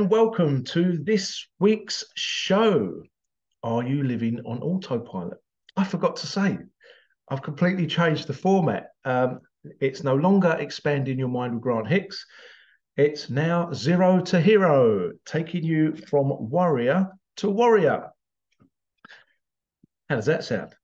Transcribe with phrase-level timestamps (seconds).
[0.00, 3.02] And welcome to this week's show.
[3.62, 5.36] Are you living on autopilot?
[5.76, 6.56] I forgot to say,
[7.28, 8.92] I've completely changed the format.
[9.04, 9.40] Um,
[9.78, 12.24] it's no longer expanding your mind with Grant Hicks.
[12.96, 18.08] It's now zero to hero, taking you from warrior to warrior.
[20.08, 20.74] How does that sound?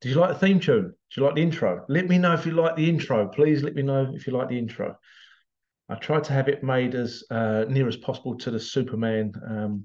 [0.00, 0.94] Did you like the theme tune?
[1.10, 1.84] Did you like the intro?
[1.90, 3.28] Let me know if you like the intro.
[3.28, 4.96] Please let me know if you like the intro.
[5.92, 9.84] I tried to have it made as uh, near as possible to the Superman, um,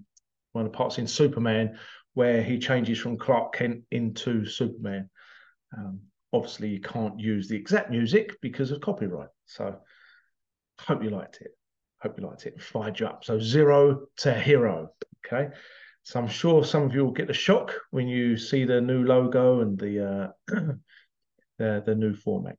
[0.53, 1.77] one of the parts in Superman
[2.13, 5.09] where he changes from Clark Kent into Superman.
[5.77, 5.99] Um,
[6.33, 9.29] obviously, you can't use the exact music because of copyright.
[9.45, 9.75] So,
[10.79, 11.51] hope you liked it.
[12.01, 12.59] Hope you liked it.
[12.59, 13.23] Fired you up.
[13.23, 14.89] So, zero to hero.
[15.25, 15.49] Okay.
[16.03, 19.03] So, I'm sure some of you will get a shock when you see the new
[19.03, 20.55] logo and the uh,
[21.59, 22.55] the, the new format.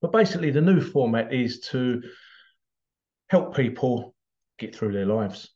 [0.00, 2.02] But basically, the new format is to
[3.30, 4.14] help people
[4.58, 5.50] get through their lives.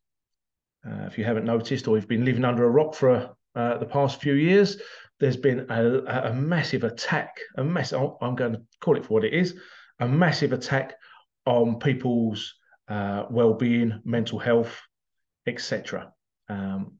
[0.87, 3.87] Uh, if you haven't noticed or you've been living under a rock for uh, the
[3.87, 4.81] past few years,
[5.19, 7.93] there's been a, a massive attack, a mess.
[7.93, 9.55] I'm going to call it for what it is,
[9.99, 10.95] a massive attack
[11.47, 12.55] on people's
[12.89, 14.81] uh, well-being, mental health,
[15.47, 16.13] etc.
[16.49, 16.93] Um,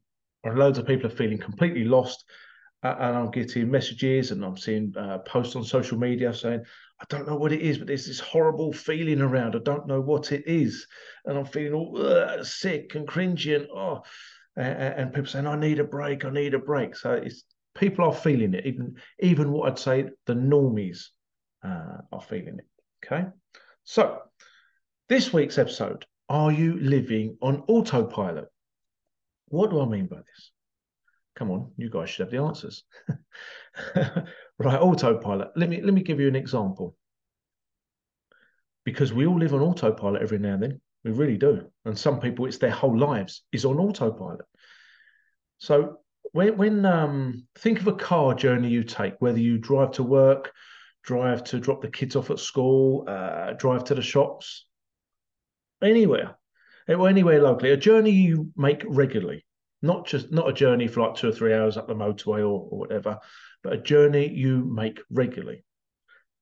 [0.43, 2.25] loads of people are feeling completely lost,
[2.99, 6.63] and I'm getting messages and I'm seeing uh, posts on social media saying,
[7.01, 9.55] I don't know what it is, but there's this horrible feeling around.
[9.55, 10.87] I don't know what it is.
[11.25, 14.03] And I'm feeling all uh, sick and cringy and oh,
[14.55, 16.95] and, and, people saying, I need a break, I need a break.
[16.95, 17.43] So it's
[17.75, 18.65] people are feeling it.
[18.65, 21.07] Even even what I'd say the normies
[21.63, 22.67] uh, are feeling it.
[23.05, 23.25] Okay.
[23.83, 24.21] So
[25.09, 28.47] this week's episode, are you living on autopilot?
[29.49, 30.51] What do I mean by this?
[31.35, 32.83] Come on, you guys should have the answers.
[34.57, 35.49] right, autopilot.
[35.55, 36.95] Let me let me give you an example.
[38.85, 40.81] Because we all live on autopilot every now and then.
[41.03, 41.67] We really do.
[41.83, 44.45] And some people, it's their whole lives is on autopilot.
[45.57, 45.99] So
[46.31, 50.51] when when um, think of a car journey you take, whether you drive to work,
[51.03, 54.65] drive to drop the kids off at school, uh, drive to the shops,
[55.81, 56.37] anywhere,
[56.87, 59.45] anywhere locally, a journey you make regularly
[59.81, 62.67] not just not a journey for like two or three hours up the motorway or,
[62.69, 63.19] or whatever,
[63.63, 65.63] but a journey you make regularly.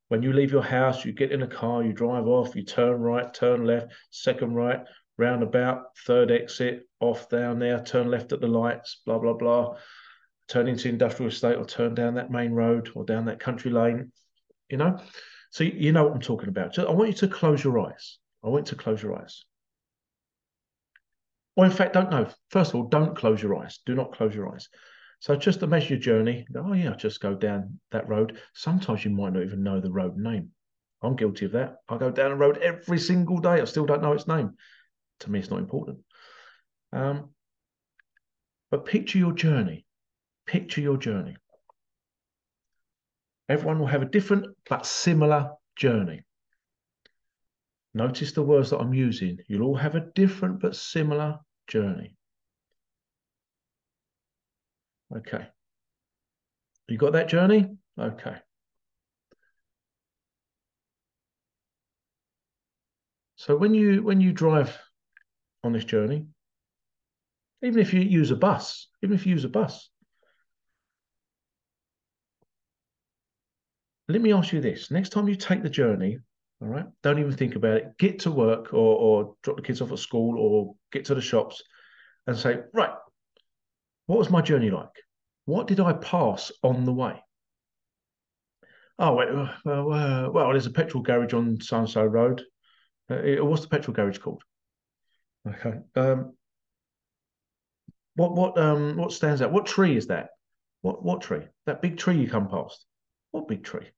[0.09, 3.01] When you leave your house, you get in a car, you drive off, you turn
[3.01, 4.81] right, turn left, second right,
[5.17, 9.75] roundabout, third exit, off down there, turn left at the lights, blah blah blah.
[10.49, 14.11] Turn into industrial estate or turn down that main road or down that country lane.
[14.69, 14.99] You know,
[15.51, 16.77] so you know what I'm talking about.
[16.79, 18.17] I want you to close your eyes.
[18.43, 19.45] I want you to close your eyes.
[21.55, 22.27] Or in fact, don't know.
[22.53, 23.79] First of all, don't close your eyes.
[23.83, 24.69] Do not close your eyes.
[25.21, 26.45] So just to measure your journey.
[26.55, 28.37] Oh yeah, just go down that road.
[28.53, 30.51] Sometimes you might not even know the road name.
[31.01, 31.77] I'm guilty of that.
[31.89, 33.59] I go down a road every single day.
[33.59, 34.51] I still don't know its name.
[35.21, 35.97] To me, it's not important.
[36.91, 37.31] Um,
[38.69, 39.87] but picture your journey.
[40.45, 41.35] Picture your journey.
[43.49, 46.21] Everyone will have a different but similar journey.
[47.95, 49.39] Notice the words that I'm using.
[49.47, 52.15] You'll all have a different but similar journey.
[55.15, 55.47] Okay.
[56.87, 57.69] You got that journey?
[57.99, 58.35] Okay.
[63.35, 64.77] So when you when you drive
[65.63, 66.25] on this journey,
[67.61, 69.89] even if you use a bus, even if you use a bus,
[74.07, 76.19] let me ask you this: next time you take the journey,
[76.61, 76.85] all right.
[77.01, 77.97] Don't even think about it.
[77.97, 81.21] Get to work or, or drop the kids off at school or get to the
[81.21, 81.61] shops
[82.25, 82.93] and say, right,
[84.05, 84.87] what was my journey like?
[85.45, 87.21] What did I pass on the way?
[88.99, 92.43] Oh, wait, uh, well, uh, well, there's a petrol garage on so so road.
[93.09, 94.43] Uh, what's the petrol garage called?
[95.47, 95.79] Okay.
[95.95, 96.33] Um,
[98.15, 99.51] what what um what stands out?
[99.51, 100.29] What tree is that?
[100.81, 101.43] What what tree?
[101.65, 102.85] That big tree you come past?
[103.31, 103.89] What big tree?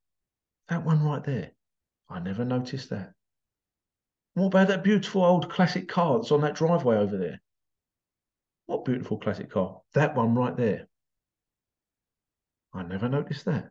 [0.69, 1.51] That one right there.
[2.09, 3.11] I never noticed that.
[4.35, 7.41] What about that beautiful old classic car that's on that driveway over there?
[8.65, 9.81] What beautiful classic car?
[9.93, 10.87] That one right there.
[12.75, 13.69] I never noticed that.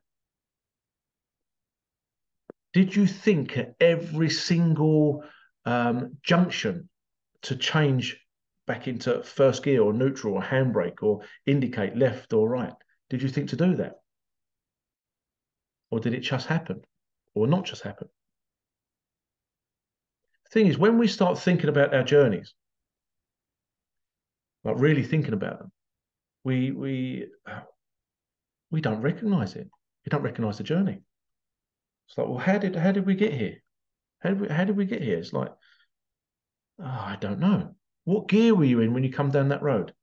[2.72, 5.22] Did you think at every single
[5.64, 6.88] um, junction
[7.42, 8.18] to change
[8.66, 12.72] back into first gear or neutral or handbrake or indicate left or right?
[13.10, 13.92] Did you think to do that?
[15.90, 16.82] Or did it just happen?
[17.34, 18.08] Or not just happen?
[20.44, 22.54] The thing is, when we start thinking about our journeys,
[24.64, 25.72] like really thinking about them,
[26.42, 27.28] we we
[28.74, 29.70] we don't recognize it.
[30.04, 31.00] We don't recognize the journey.
[32.08, 33.62] It's like, well, how did how did we get here?
[34.18, 35.16] How did we how did we get here?
[35.16, 35.52] It's like,
[36.80, 37.76] oh, I don't know.
[38.02, 39.94] What gear were you in when you come down that road?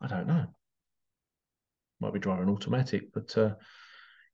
[0.00, 0.46] I don't know.
[2.00, 3.54] Might be driving automatic, but uh,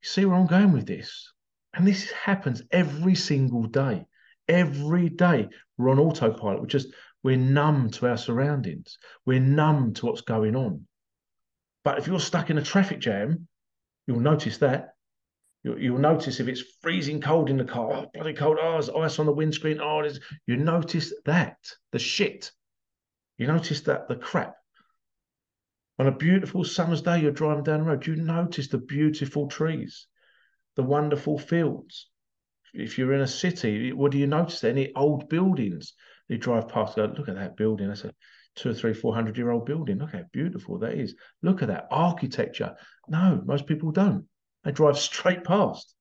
[0.00, 1.30] you see where I'm going with this.
[1.74, 4.06] And this happens every single day.
[4.48, 6.60] Every day we're on autopilot.
[6.60, 6.88] We're just
[7.22, 8.96] we're numb to our surroundings.
[9.26, 10.86] We're numb to what's going on.
[11.84, 13.48] But if you're stuck in a traffic jam,
[14.06, 14.94] you'll notice that.
[15.64, 18.90] You'll, you'll notice if it's freezing cold in the car, oh, bloody cold, oh, there's
[18.90, 21.56] ice on the windscreen, oh, there's, you notice that,
[21.92, 22.50] the shit.
[23.38, 24.56] You notice that, the crap.
[25.98, 30.06] On a beautiful summer's day, you're driving down the road, you notice the beautiful trees,
[30.76, 32.08] the wonderful fields.
[32.74, 34.64] If you're in a city, what do you notice?
[34.64, 35.92] Any old buildings?
[36.28, 37.88] You drive past, go, look at that building.
[37.88, 38.14] That's a
[38.54, 39.98] two three, four hundred year old building.
[39.98, 41.14] Look how beautiful that is.
[41.42, 42.74] Look at that architecture.
[43.08, 44.26] No, most people don't.
[44.64, 45.94] They drive straight past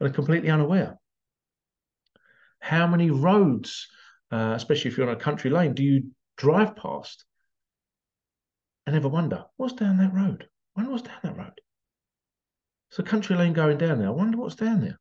[0.00, 0.98] and are completely unaware.
[2.60, 3.86] How many roads,
[4.30, 7.24] uh, especially if you're on a country lane, do you drive past
[8.86, 10.48] and ever wonder what's down that road?
[10.76, 11.60] I wonder what's down that road.
[12.90, 14.08] It's a country lane going down there.
[14.08, 14.98] I wonder what's down there.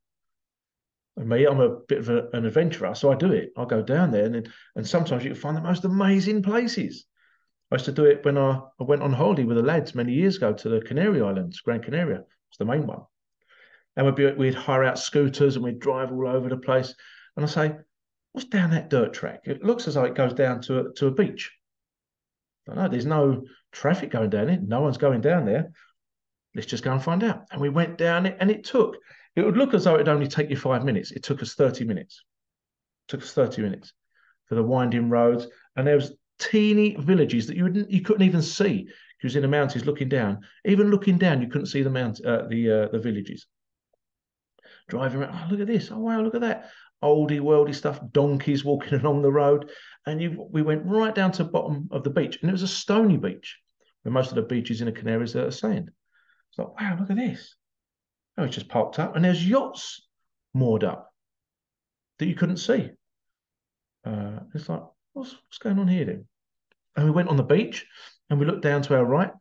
[1.17, 3.51] Me, I'm a bit of a, an adventurer, so I do it.
[3.57, 7.06] I go down there, and and sometimes you can find the most amazing places.
[7.71, 10.13] I used to do it when I, I went on holiday with the lads many
[10.13, 12.23] years ago to the Canary Islands, Gran Canaria.
[12.50, 13.01] It's the main one.
[13.95, 16.94] And we'd, be, we'd hire out scooters and we'd drive all over the place.
[17.35, 17.75] And I say,
[18.33, 19.41] what's down that dirt track?
[19.45, 21.51] It looks as though it goes down to a, to a beach.
[22.69, 24.62] I know there's no traffic going down it.
[24.62, 25.71] No one's going down there.
[26.53, 27.45] Let's just go and find out.
[27.51, 28.97] And we went down it, and it took
[29.35, 31.11] it would look as though it'd only take you five minutes.
[31.11, 32.23] It took us 30 minutes.
[33.07, 33.93] It took us 30 minutes
[34.47, 35.47] for the winding roads.
[35.75, 38.87] And there was teeny villages that you wouldn't you couldn't even see.
[39.25, 40.41] Was in the mountains looking down.
[40.65, 43.47] Even looking down, you couldn't see the mount uh, the uh, the villages.
[44.87, 46.69] Driving around, oh look at this, oh wow, look at that.
[47.03, 49.71] Oldie worldy stuff, donkeys walking along the road.
[50.05, 52.61] And you we went right down to the bottom of the beach, and it was
[52.61, 53.57] a stony beach,
[54.03, 55.89] where most of the beaches in the Canaries are sand.
[56.51, 57.55] It's like, wow, look at this.
[58.37, 60.01] Oh, it's just parked up, and there's yachts
[60.53, 61.11] moored up
[62.19, 62.89] that you couldn't see.
[64.05, 64.83] Uh, it's like,
[65.13, 66.25] what's, what's going on here then?
[66.95, 67.85] And we went on the beach
[68.29, 69.31] and we looked down to our right,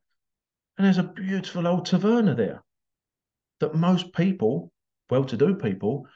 [0.77, 2.63] and there's a beautiful old taverna there
[3.61, 4.73] that most people,
[5.11, 6.07] well to do people,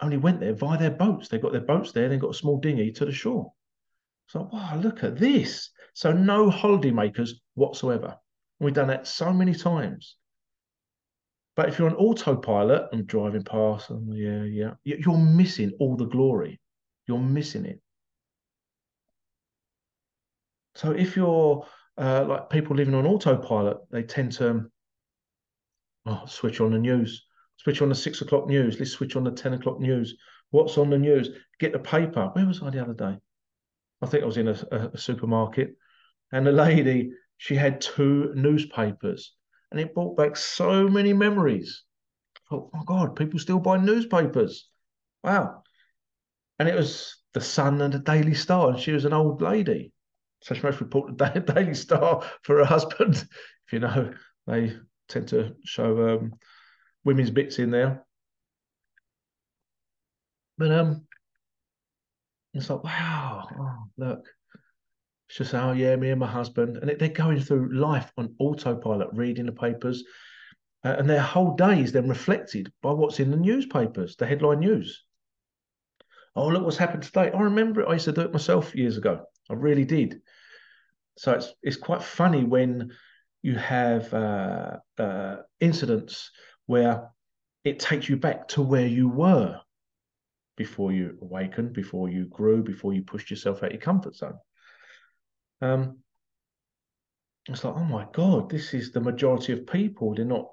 [0.00, 1.28] only went there via their boats.
[1.28, 3.52] They got their boats there, they got a small dinghy to the shore.
[4.28, 5.70] So, wow, look at this.
[5.94, 8.16] So, no holiday makers whatsoever.
[8.58, 10.16] We've done that so many times.
[11.56, 16.06] But if you're on autopilot and driving past, and yeah, yeah, you're missing all the
[16.06, 16.60] glory.
[17.06, 17.80] You're missing it.
[20.74, 21.64] So if you're
[21.96, 24.64] uh, like people living on autopilot, they tend to
[26.06, 27.24] oh, switch on the news,
[27.56, 28.78] switch on the six o'clock news.
[28.78, 30.16] Let's switch on the ten o'clock news.
[30.50, 31.30] What's on the news?
[31.60, 32.30] Get the paper.
[32.32, 33.16] Where was I the other day?
[34.02, 35.76] I think I was in a, a, a supermarket,
[36.32, 39.34] and the lady she had two newspapers
[39.70, 41.82] and it brought back so many memories.
[42.50, 44.68] Oh my God, people still buy newspapers.
[45.22, 45.62] Wow.
[46.58, 49.92] And it was the Sun and the Daily Star, and she was an old lady.
[50.42, 53.26] So she must report the Daily Star for her husband.
[53.66, 54.12] If you know,
[54.46, 54.76] they
[55.08, 56.34] tend to show um,
[57.02, 58.04] women's bits in there.
[60.58, 61.06] But um,
[62.52, 64.26] it's like, wow, oh, look,
[65.34, 66.76] it's just, oh, yeah, me and my husband.
[66.76, 70.04] And they're going through life on autopilot, reading the papers.
[70.84, 74.60] Uh, and their whole day is then reflected by what's in the newspapers, the headline
[74.60, 75.02] news.
[76.36, 77.32] Oh, look what's happened today.
[77.32, 77.88] I remember it.
[77.88, 79.24] I used to do it myself years ago.
[79.50, 80.20] I really did.
[81.18, 82.92] So it's it's quite funny when
[83.42, 86.30] you have uh, uh, incidents
[86.66, 87.10] where
[87.64, 89.60] it takes you back to where you were
[90.56, 94.38] before you awakened, before you grew, before you pushed yourself out of your comfort zone.
[95.64, 95.98] Um,
[97.48, 100.14] it's like, oh my God, this is the majority of people.
[100.14, 100.50] They're not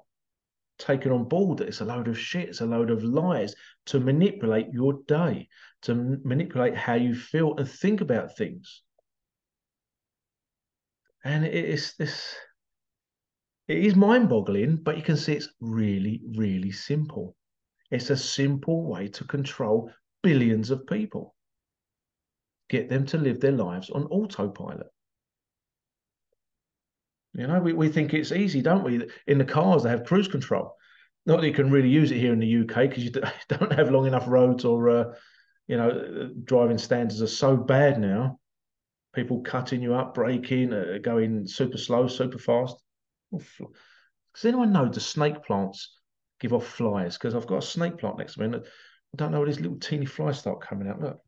[0.78, 3.54] taken on board that it's a load of shit, it's a load of lies
[3.86, 5.48] to manipulate your day,
[5.82, 8.82] to manipulate how you feel and think about things.
[11.24, 12.34] And it is this,
[13.68, 17.36] it is mind boggling, but you can see it's really, really simple.
[17.90, 19.90] It's a simple way to control
[20.22, 21.34] billions of people
[22.72, 24.91] get them to live their lives on autopilot.
[27.34, 29.08] You know, we, we think it's easy, don't we?
[29.26, 30.76] In the cars, they have cruise control.
[31.24, 33.10] Not that you can really use it here in the UK because you
[33.48, 35.04] don't have long enough roads or, uh,
[35.66, 38.38] you know, driving standards are so bad now.
[39.14, 42.76] People cutting you up, braking, uh, going super slow, super fast.
[43.32, 45.98] Does anyone know the snake plants
[46.40, 47.16] give off flies?
[47.16, 48.60] Because I've got a snake plant next to me and I
[49.16, 51.00] don't know where these little teeny flies start coming out.
[51.00, 51.20] Look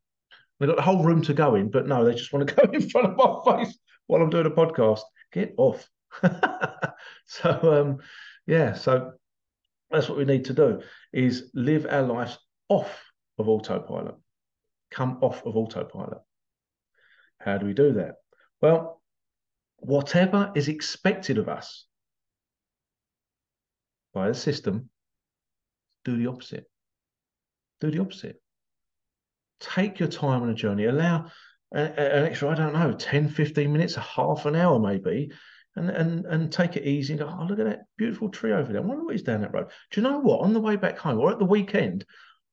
[0.59, 2.71] They've got the whole room to go in, but no, they just want to go
[2.73, 5.01] in front of my face while I'm doing a podcast.
[5.33, 5.89] Get off.
[7.27, 7.99] so um,
[8.47, 9.13] yeah, so
[9.91, 13.05] that's what we need to do is live our lives off
[13.39, 14.17] of autopilot.
[14.91, 16.19] Come off of autopilot.
[17.39, 18.17] How do we do that?
[18.61, 19.03] Well,
[19.77, 21.87] whatever is expected of us
[24.13, 24.89] by the system,
[26.05, 26.65] do the opposite.
[27.81, 28.41] Do the opposite.
[29.61, 30.85] Take your time on a journey.
[30.85, 31.27] Allow
[31.73, 35.33] an, an extra, I don't know, 10, 15 minutes, a half an hour maybe,
[35.77, 38.73] and and and take it easy and go, oh, look at that beautiful tree over
[38.73, 38.83] there.
[38.83, 39.71] I wonder what is down that road.
[39.91, 40.41] Do you know what?
[40.41, 42.05] On the way back home or at the weekend,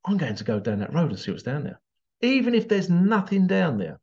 [0.05, 1.79] I'm going to go down that road and see what's down there.
[2.21, 3.99] Even if there's nothing down there,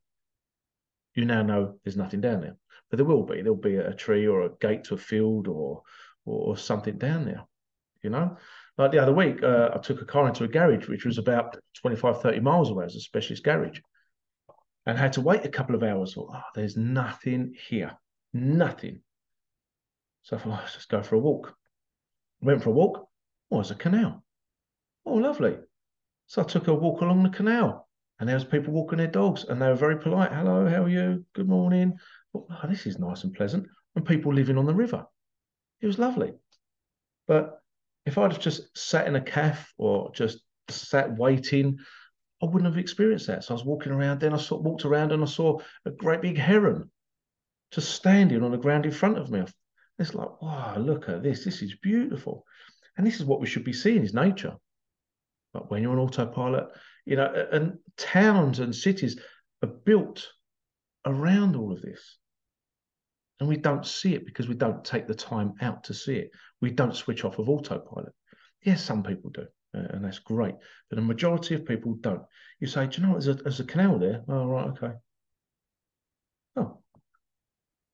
[1.15, 2.57] you now know there's nothing down there.
[2.91, 3.43] But there will be.
[3.43, 5.83] There'll be a tree or a gate to a field or
[6.25, 7.43] or, something down there.
[8.03, 8.37] You know,
[8.77, 11.57] like the other week, uh, I took a car into a garage which was about
[11.81, 13.81] 25, 30 miles away as a specialist garage,
[14.85, 16.15] and had to wait a couple of hours.
[16.19, 17.93] oh, there's nothing here,
[18.33, 19.01] nothing.
[20.29, 21.57] So I thought, let's just go for a walk.
[22.43, 23.09] Went for a walk.
[23.51, 24.23] Oh, there's a canal.
[25.07, 25.57] Oh, lovely.
[26.27, 27.89] So I took a walk along the canal
[28.21, 30.31] and there was people walking their dogs and they were very polite.
[30.31, 31.25] Hello, how are you?
[31.33, 31.99] Good morning.
[32.35, 33.69] oh, this is nice and pleasant.
[33.97, 35.07] And people living on the river.
[35.81, 36.35] It was lovely.
[37.27, 37.63] But
[38.05, 41.79] if I'd have just sat in a cafe or just sat waiting,
[42.43, 43.45] I wouldn't have experienced that.
[43.45, 46.21] So I was walking around, then I saw, walked around and I saw a great
[46.21, 46.91] big heron
[47.71, 49.47] just standing on the ground in front of me.
[49.99, 51.45] It's like, wow, look at this.
[51.45, 52.45] This is beautiful.
[52.97, 54.57] And this is what we should be seeing is nature.
[55.53, 56.69] But when you're on autopilot,
[57.05, 59.19] you know, and towns and cities
[59.63, 60.27] are built
[61.05, 62.19] around all of this.
[63.41, 66.31] And we don't see it because we don't take the time out to see it.
[66.61, 68.13] We don't switch off of autopilot.
[68.63, 70.57] Yes, some people do, and that's great.
[70.91, 72.23] But the majority of people don't.
[72.59, 74.25] You say, do you know, there's a, there's a canal there.
[74.29, 74.95] Oh, right, okay.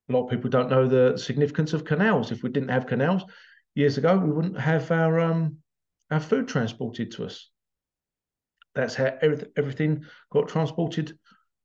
[0.08, 2.30] A lot of people don't know the significance of canals.
[2.30, 3.24] If we didn't have canals
[3.74, 5.56] years ago, we wouldn't have our um,
[6.10, 7.50] our food transported to us.
[8.74, 9.16] That's how
[9.56, 11.18] everything got transported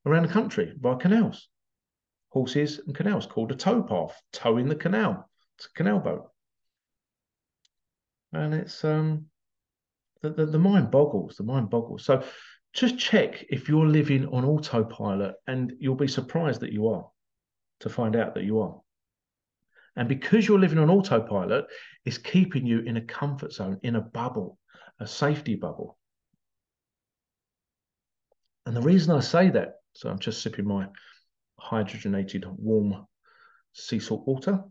[0.06, 1.50] around the country by canals,
[2.30, 5.30] horses and canals, called a towpath, towing the canal.
[5.58, 6.32] It's a canal boat,
[8.32, 9.26] and it's um
[10.22, 11.36] the, the, the mind boggles.
[11.36, 12.06] The mind boggles.
[12.06, 12.24] So
[12.74, 17.10] just check if you're living on autopilot, and you'll be surprised that you are
[17.82, 18.80] to find out that you are.
[19.96, 21.66] And because you're living on autopilot,
[22.06, 24.58] it's keeping you in a comfort zone, in a bubble,
[25.00, 25.98] a safety bubble.
[28.66, 30.88] And the reason I say that, so I'm just sipping my
[31.60, 33.06] hydrogenated warm
[33.74, 34.64] sea salt water,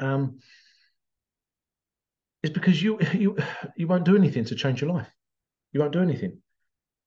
[0.00, 0.38] um,
[2.42, 3.36] is because you you
[3.76, 5.08] you won't do anything to change your life.
[5.72, 6.40] You won't do anything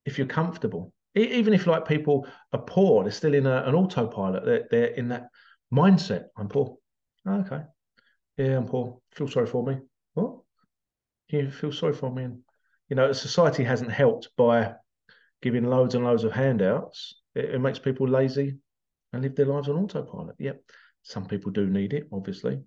[0.05, 0.91] if you're comfortable
[1.21, 4.45] even if like people are poor, they're still in a, an autopilot.
[4.45, 5.29] They're, they're in that
[5.73, 6.25] mindset.
[6.37, 6.77] I'm poor.
[7.25, 7.61] Oh, okay.
[8.37, 8.99] Yeah, I'm poor.
[9.11, 9.79] Feel sorry for me.
[10.13, 10.39] What?
[11.29, 12.23] Can You feel sorry for me?
[12.23, 12.39] And,
[12.89, 14.75] you know, society hasn't helped by
[15.41, 17.21] giving loads and loads of handouts.
[17.35, 18.57] It, it makes people lazy
[19.13, 20.35] and live their lives on autopilot.
[20.39, 20.61] Yep.
[21.03, 22.59] Some people do need it, obviously.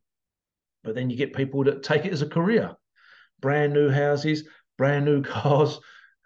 [0.83, 2.75] But then you get people that take it as a career.
[3.40, 5.78] Brand new houses, brand new cars,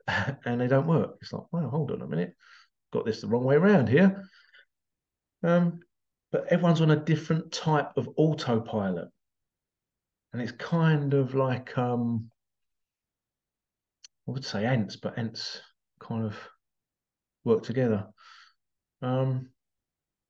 [0.44, 1.16] and they don't work.
[1.20, 2.34] It's like, well, hold on a minute,
[2.92, 4.24] got this the wrong way around here.
[5.42, 5.80] Um,
[6.32, 9.08] but everyone's on a different type of autopilot,
[10.32, 12.30] and it's kind of like um,
[14.26, 15.60] I would say ants, but ants
[16.00, 16.36] kind of
[17.44, 18.06] work together.
[19.02, 19.50] Um,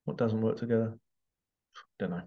[0.05, 0.99] what doesn't work together?
[1.99, 2.23] Don't know.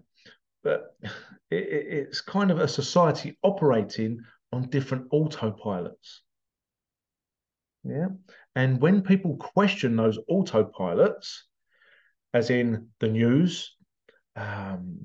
[0.62, 0.96] But
[1.50, 4.20] it, it, it's kind of a society operating
[4.52, 6.20] on different autopilots.
[7.88, 8.08] Yeah.
[8.54, 11.38] And when people question those autopilots,
[12.34, 13.74] as in the news,
[14.36, 14.98] um,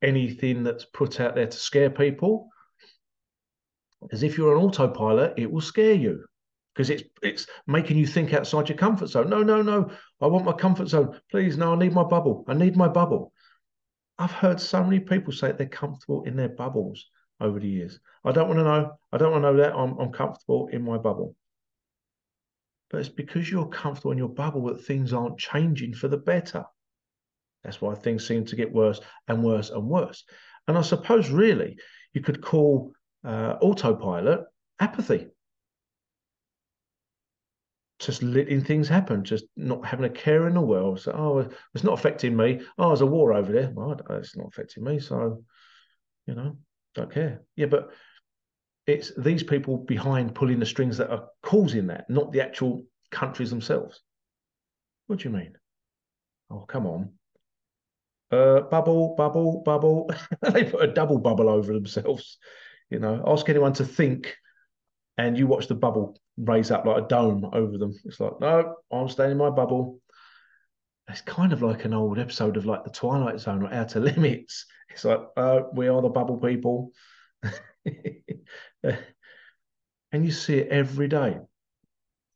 [0.00, 2.48] anything that's put out there to scare people,
[4.12, 6.24] as if you're an autopilot, it will scare you
[6.72, 9.28] because it's it's making you think outside your comfort zone.
[9.28, 9.90] No, no, no.
[10.20, 11.20] I want my comfort zone.
[11.30, 12.44] Please, no, I need my bubble.
[12.48, 13.32] I need my bubble.
[14.18, 17.06] I've heard so many people say they're comfortable in their bubbles
[17.40, 17.98] over the years.
[18.24, 18.92] I don't want to know.
[19.12, 21.34] I don't want to know that I'm, I'm comfortable in my bubble
[22.90, 26.64] but it's because you're comfortable in your bubble that things aren't changing for the better.
[27.62, 30.24] That's why things seem to get worse and worse and worse.
[30.66, 31.76] And I suppose, really,
[32.12, 32.92] you could call
[33.24, 34.44] uh, autopilot
[34.78, 35.28] apathy.
[37.98, 41.00] Just letting things happen, just not having a care in the world.
[41.00, 42.62] So, oh, it's not affecting me.
[42.78, 43.70] Oh, there's a war over there.
[43.74, 45.00] Well, it's not affecting me.
[45.00, 45.44] So,
[46.26, 46.56] you know,
[46.94, 47.42] don't care.
[47.56, 47.90] Yeah, but
[48.86, 53.50] it's these people behind pulling the strings that are causing that, not the actual countries
[53.50, 54.00] themselves.
[55.06, 55.52] What do you mean?
[56.50, 57.12] Oh, come on.
[58.30, 60.10] Uh, bubble, bubble, bubble.
[60.52, 62.38] they put a double bubble over themselves.
[62.90, 64.36] You know, ask anyone to think,
[65.16, 67.94] and you watch the bubble raise up like a dome over them.
[68.04, 70.00] It's like, no, I'm staying in my bubble.
[71.08, 74.66] It's kind of like an old episode of like the Twilight Zone or Outer Limits.
[74.90, 76.92] It's like, uh, we are the bubble people.
[80.12, 81.38] and you see it every day.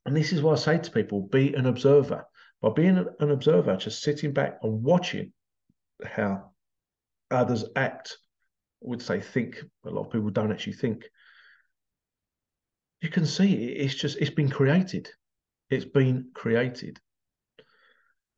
[0.07, 2.25] And this is why I say to people be an observer.
[2.61, 5.33] By being an observer, just sitting back and watching
[6.05, 6.53] how
[7.31, 8.17] others act,
[8.83, 11.05] I would say think, a lot of people don't actually think.
[13.03, 15.11] You can see it's just, it's been created.
[15.69, 16.99] It's been created.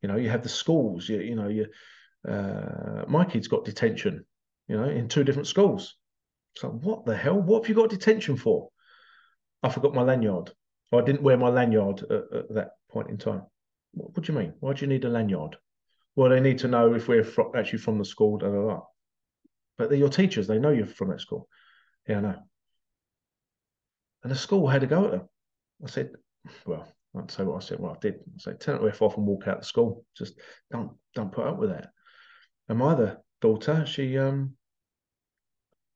[0.01, 1.67] You know, you have the schools, you, you know, you,
[2.27, 4.25] uh, my kids got detention,
[4.67, 5.95] you know, in two different schools.
[6.57, 7.39] So what the hell?
[7.39, 8.69] What have you got detention for?
[9.61, 10.51] I forgot my lanyard.
[10.91, 13.43] Or I didn't wear my lanyard at, at that point in time.
[13.93, 14.53] What, what, do you mean?
[14.59, 15.57] Why do you need a lanyard?
[16.15, 18.37] Well, they need to know if we're fr- actually from the school.
[19.77, 20.47] But they're your teachers.
[20.47, 21.47] They know you're from that school.
[22.07, 22.35] Yeah, I know.
[24.23, 25.29] And the school had to go at them.
[25.83, 26.11] I said,
[26.65, 27.79] well, I'd say what I said.
[27.79, 28.15] Well, I did.
[28.15, 30.05] I said, turn it off and walk out the school.
[30.17, 30.33] Just
[30.71, 31.89] don't don't put up with that.
[32.67, 34.55] And my other daughter, she um,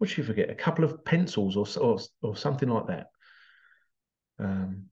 [0.01, 0.49] what did she forget?
[0.49, 3.07] A couple of pencils or or, or something like that.
[4.39, 4.85] Um,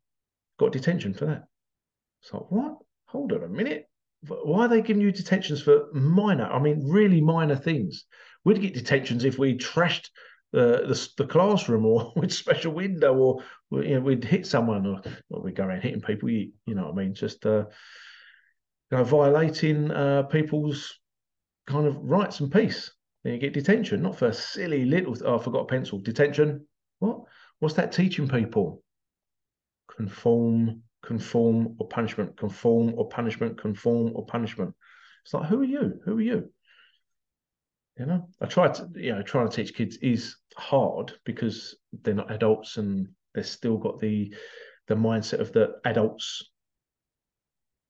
[0.60, 1.46] got detention for that.
[2.22, 2.78] It's like what?
[3.08, 3.90] Hold on a minute.
[4.28, 6.46] Why are they giving you detentions for minor?
[6.46, 8.06] I mean, really minor things.
[8.46, 10.10] We'd get detentions if we trashed
[10.52, 15.02] the, the, the classroom or with special window or you know we'd hit someone or
[15.30, 16.30] well, we'd go around hitting people.
[16.30, 17.16] You, you know what I mean?
[17.16, 17.66] Just uh,
[18.92, 21.00] you know, violating uh, people's
[21.66, 22.92] kind of rights and peace.
[23.24, 25.16] Then you get detention, not for silly little.
[25.26, 26.00] Oh, I forgot a pencil.
[26.00, 26.66] Detention.
[27.00, 27.22] What?
[27.60, 28.82] What's that teaching people?
[29.96, 32.38] Conform, conform or punishment.
[32.38, 33.60] Conform or punishment.
[33.60, 34.74] Conform or punishment.
[35.26, 36.00] It's like, who are you?
[36.06, 36.50] Who are you?
[37.98, 42.14] You know, I try to, you know, trying to teach kids is hard because they're
[42.14, 44.34] not adults and they've still got the
[44.88, 46.50] the mindset of the adults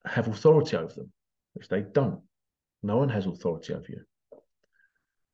[0.06, 1.14] have authority over them,
[1.54, 2.22] which they don't.
[2.82, 4.02] No one has authority over you.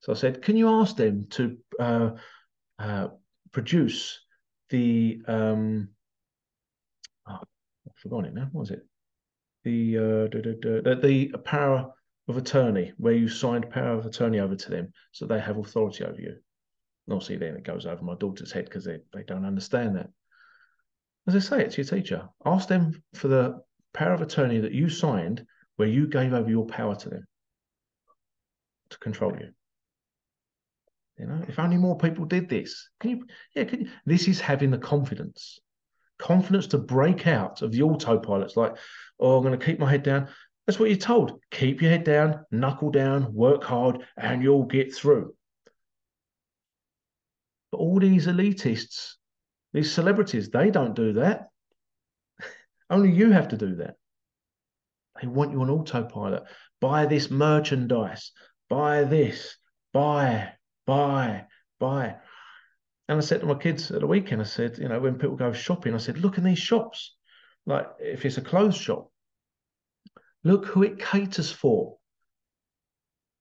[0.05, 2.11] So I said, can you ask them to uh,
[2.77, 3.07] uh,
[3.51, 4.19] produce
[4.69, 5.89] the um,
[7.27, 8.47] oh, I've forgotten it now.
[8.51, 8.85] What was it?
[9.63, 11.91] The uh, the, the power
[12.27, 16.03] of attorney, where you signed power of attorney over to them, so they have authority
[16.03, 16.35] over you.
[17.07, 20.11] And obviously, then it goes over my daughter's head because they, they don't understand that.
[21.25, 22.29] As I say, it's your teacher.
[22.45, 23.59] Ask them for the
[23.91, 27.25] power of attorney that you signed, where you gave over your power to them
[28.91, 29.54] to control you.
[31.17, 32.89] You know, if only more people did this.
[32.99, 33.25] Can you?
[33.55, 33.89] Yeah, can you?
[34.05, 35.59] This is having the confidence,
[36.19, 38.57] confidence to break out of the autopilots.
[38.57, 38.75] Like,
[39.19, 40.27] oh, I'm going to keep my head down.
[40.65, 41.39] That's what you're told.
[41.51, 45.33] Keep your head down, knuckle down, work hard, and you'll get through.
[47.71, 49.13] But all these elitists,
[49.73, 51.49] these celebrities, they don't do that.
[52.89, 53.95] Only you have to do that.
[55.21, 56.43] They want you on autopilot.
[56.81, 58.31] Buy this merchandise.
[58.69, 59.55] Buy this.
[59.93, 60.53] Buy,
[60.85, 61.45] buy,
[61.79, 62.15] buy.
[63.07, 65.35] And I said to my kids at the weekend, I said, you know, when people
[65.35, 67.15] go shopping, I said, look in these shops.
[67.65, 69.11] Like if it's a clothes shop,
[70.45, 71.97] Look who it caters for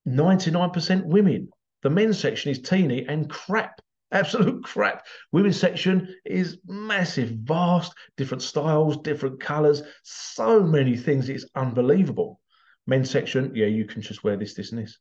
[0.09, 1.50] 99% women.
[1.83, 3.78] The men's section is teeny and crap,
[4.11, 5.04] absolute crap.
[5.30, 11.28] Women's section is massive, vast, different styles, different colors, so many things.
[11.28, 12.40] It's unbelievable.
[12.87, 14.98] Men's section, yeah, you can just wear this, this, and this.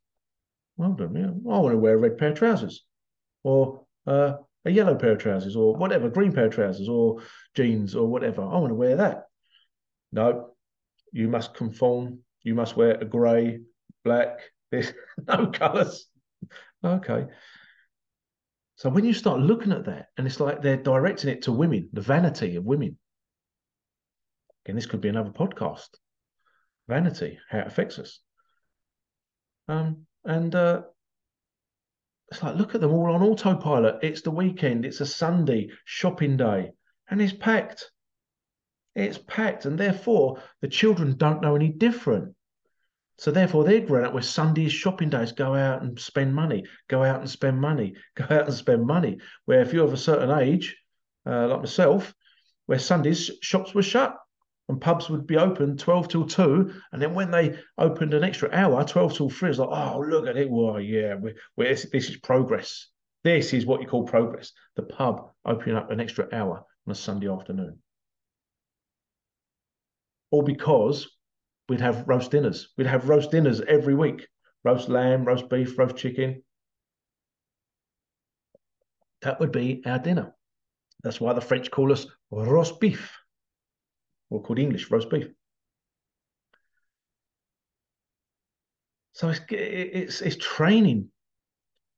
[0.78, 1.28] Well done, yeah.
[1.28, 2.84] I want to wear a red pair of trousers
[3.44, 4.34] or uh,
[4.66, 7.22] a yellow pair of trousers or whatever, green pair of trousers or
[7.56, 8.42] jeans or whatever.
[8.42, 9.26] I want to wear that.
[10.12, 10.52] No,
[11.12, 12.20] you must conform.
[12.42, 13.62] You must wear a grey,
[14.04, 14.40] black,
[14.72, 14.94] this,
[15.28, 16.08] no colours.
[16.84, 17.28] Okay.
[18.76, 21.90] So when you start looking at that, and it's like they're directing it to women,
[21.94, 22.98] the vanity of women.
[24.66, 25.90] Again, this could be another podcast.
[26.88, 28.20] Vanity, how it affects us.
[29.68, 30.84] Um, and uh,
[32.32, 34.00] it's like, look at them all on autopilot.
[34.02, 36.72] It's the weekend, it's a Sunday shopping day,
[37.10, 37.92] and it's packed.
[38.96, 42.36] It's packed, and therefore the children don't know any different.
[43.20, 45.32] So therefore, they're grown up where Sunday is shopping days.
[45.32, 46.66] Go out and spend money.
[46.90, 47.96] Go out and spend money.
[48.16, 49.20] Go out and spend money.
[49.46, 50.76] Where if you're of a certain age,
[51.26, 52.14] uh, like myself,
[52.66, 54.18] where Sundays shops were shut
[54.70, 58.50] and pubs would be open 12 till 2 and then when they opened an extra
[58.54, 62.10] hour 12 till 3 it's like oh look at it well yeah we're, we're, this
[62.10, 62.88] is progress
[63.24, 66.96] this is what you call progress the pub opening up an extra hour on a
[66.96, 67.78] sunday afternoon
[70.34, 71.08] or because
[71.70, 72.70] we'd have roast dinners.
[72.76, 74.28] We'd have roast dinners every week
[74.64, 76.42] roast lamb, roast beef, roast chicken.
[79.22, 80.34] That would be our dinner.
[81.04, 83.12] That's why the French call us roast beef,
[84.34, 85.28] or called English roast beef.
[89.14, 91.10] So it's, it's, it's training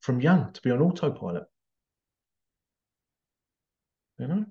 [0.02, 1.46] from young to be on autopilot.
[4.20, 4.46] You know?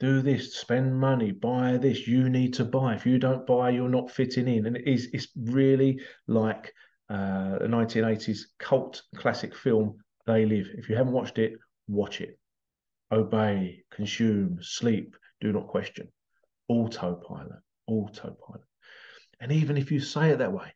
[0.00, 2.94] do this, spend money, buy this, you need to buy.
[2.94, 4.66] If you don't buy, you're not fitting in.
[4.66, 6.72] And it is it's really like
[7.10, 10.66] uh, a 1980s cult classic film, They Live.
[10.74, 11.52] If you haven't watched it,
[11.88, 12.38] watch it.
[13.12, 16.08] Obey, consume, sleep, do not question.
[16.68, 18.62] Autopilot, autopilot.
[19.40, 20.72] And even if you say it that way,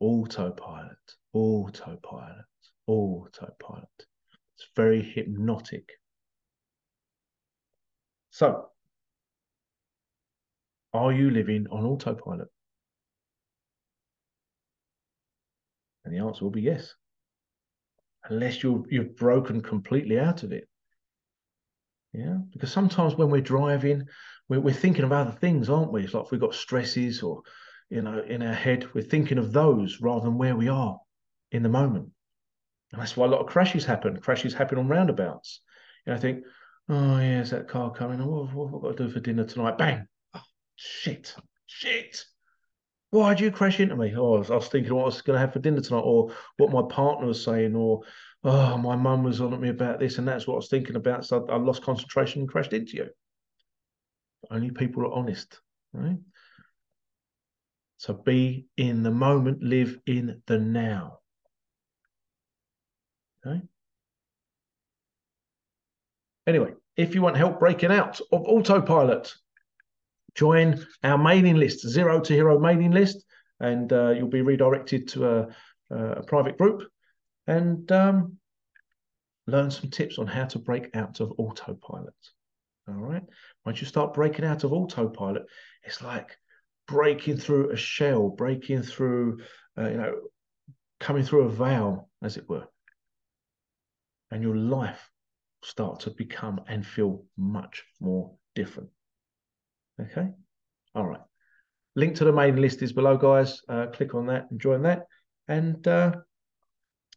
[0.00, 0.96] autopilot,
[1.32, 2.44] autopilot,
[2.86, 3.88] autopilot.
[4.56, 5.88] It's very hypnotic.
[8.30, 8.66] So,
[10.92, 12.48] are you living on autopilot?
[16.04, 16.94] And the answer will be yes.
[18.24, 20.68] Unless you're you've broken completely out of it.
[22.12, 24.06] Yeah, because sometimes when we're driving,
[24.48, 26.04] we're, we're thinking of other things, aren't we?
[26.04, 27.42] It's like if we've got stresses or
[27.88, 30.98] you know in our head, we're thinking of those rather than where we are
[31.52, 32.10] in the moment.
[32.92, 34.20] And that's why a lot of crashes happen.
[34.20, 35.60] Crashes happen on roundabouts.
[36.06, 36.44] And I think,
[36.92, 38.18] Oh, yeah, is that car coming?
[38.18, 39.78] What, what have I got to do for dinner tonight?
[39.78, 40.08] Bang!
[40.34, 40.42] Oh,
[40.74, 41.36] shit!
[41.66, 42.24] Shit!
[43.10, 44.12] Why did you crash into me?
[44.16, 46.00] Oh, I was, I was thinking what I was going to have for dinner tonight,
[46.00, 48.00] or what my partner was saying, or
[48.44, 50.96] oh, my mum was on at me about this, and that's what I was thinking
[50.96, 51.24] about.
[51.24, 53.08] So I, lost concentration and crashed into you.
[54.50, 55.60] Only people are honest,
[55.92, 56.18] right?
[57.98, 61.18] So be in the moment, live in the now.
[63.46, 63.60] Okay.
[66.46, 69.34] Anyway, if you want help breaking out of autopilot,
[70.34, 73.24] join our mailing list, Zero to Hero mailing list,
[73.60, 75.48] and uh, you'll be redirected to a,
[75.90, 76.90] a private group
[77.46, 78.36] and um,
[79.46, 82.14] learn some tips on how to break out of autopilot.
[82.88, 83.22] All right.
[83.64, 85.44] Once you start breaking out of autopilot,
[85.84, 86.36] it's like
[86.88, 89.38] breaking through a shell, breaking through,
[89.78, 90.14] uh, you know,
[90.98, 92.66] coming through a veil, as it were.
[94.30, 95.10] And your life
[95.62, 98.90] start to become and feel much more different.
[100.00, 100.28] Okay.
[100.94, 101.20] All right.
[101.96, 103.60] Link to the main list is below, guys.
[103.68, 105.06] Uh, click on that and join that.
[105.48, 106.12] And uh,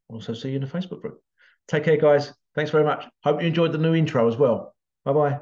[0.09, 1.21] also see you in the Facebook group.
[1.67, 2.33] Take care, guys.
[2.55, 3.05] Thanks very much.
[3.23, 4.75] Hope you enjoyed the new intro as well.
[5.05, 5.39] Bye bye.